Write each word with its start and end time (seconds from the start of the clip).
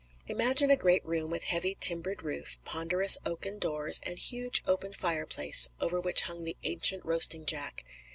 Imagine 0.25 0.71
a 0.71 0.75
great 0.75 1.05
room 1.05 1.29
with 1.29 1.43
heavy 1.43 1.77
timbered 1.79 2.23
roof, 2.23 2.57
ponderous 2.65 3.19
oaken 3.23 3.59
doors, 3.59 3.99
and 4.01 4.17
huge 4.17 4.63
open 4.65 4.93
fireplace 4.93 5.69
over 5.79 6.01
which 6.01 6.21
hung 6.21 6.43
the 6.43 6.57
ancient 6.63 7.05
roasting 7.05 7.45
jack. 7.45 7.85